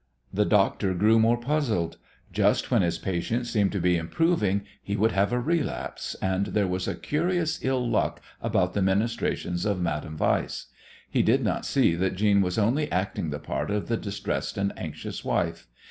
The 0.33 0.45
doctor 0.45 0.95
grew 0.95 1.19
more 1.19 1.37
puzzled. 1.37 1.99
Just 2.33 2.71
when 2.71 2.81
his 2.81 2.97
patient 2.97 3.45
seemed 3.45 3.71
to 3.73 3.79
be 3.79 3.97
improving 3.97 4.63
he 4.81 4.95
would 4.95 5.11
have 5.11 5.31
a 5.31 5.39
relapse, 5.39 6.15
and 6.23 6.47
there 6.47 6.65
was 6.65 6.87
a 6.87 6.95
curious 6.95 7.63
ill 7.63 7.87
luck 7.87 8.19
about 8.41 8.73
the 8.73 8.81
ministrations 8.81 9.63
of 9.63 9.79
Madame 9.79 10.17
Weiss. 10.17 10.69
He 11.07 11.21
did 11.21 11.43
not 11.43 11.67
see 11.67 11.93
that 11.93 12.15
Jeanne 12.15 12.41
was 12.41 12.57
only 12.57 12.91
acting 12.91 13.29
the 13.29 13.37
part 13.37 13.69
of 13.69 13.89
the 13.89 13.95
distressed 13.95 14.57
and 14.57 14.73
anxious 14.75 15.23
wife. 15.23 15.67